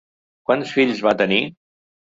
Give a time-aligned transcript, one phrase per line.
[0.49, 1.41] Quants fills va tenir?